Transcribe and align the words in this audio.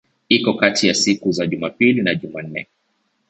Iko 0.29 0.53
kati 0.53 0.87
ya 0.87 0.93
siku 0.93 1.31
za 1.31 1.47
Jumapili 1.47 2.01
na 2.01 2.15
Jumanne. 2.15 2.67